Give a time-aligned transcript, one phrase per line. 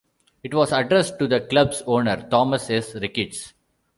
[0.43, 2.95] It was addressed to the club's owner Thomas S.
[2.95, 3.53] Ricketts.